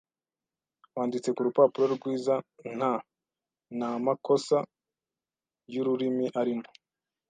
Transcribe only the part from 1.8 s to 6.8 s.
rwiza nta n’amakosa y’ururimi arimo